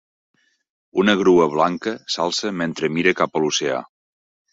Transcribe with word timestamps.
Una 1.01 1.13
grua 1.19 1.45
blanca 1.51 1.93
s'alça 2.13 2.53
mentre 2.63 2.89
mira 2.95 3.15
cap 3.21 3.37
a 3.37 3.43
l'oceà. 3.45 3.79